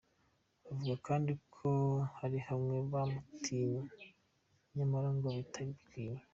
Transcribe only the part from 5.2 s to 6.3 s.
bitari bikwiye.